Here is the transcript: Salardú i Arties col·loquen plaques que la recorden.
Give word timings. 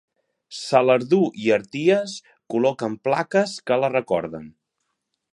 Salardú 0.59 1.19
i 1.41 1.51
Arties 1.57 2.15
col·loquen 2.53 2.95
plaques 3.09 3.53
que 3.69 3.77
la 3.83 3.91
recorden. 3.97 4.49